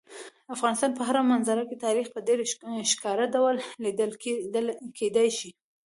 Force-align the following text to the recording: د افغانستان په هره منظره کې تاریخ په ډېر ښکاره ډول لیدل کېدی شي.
د 0.03 0.03
افغانستان 0.55 0.91
په 0.97 1.01
هره 1.07 1.21
منظره 1.31 1.63
کې 1.69 1.81
تاریخ 1.85 2.07
په 2.11 2.19
ډېر 2.27 2.39
ښکاره 2.91 3.25
ډول 3.35 3.55
لیدل 3.83 4.11
کېدی 4.97 5.29
شي. 5.37 5.49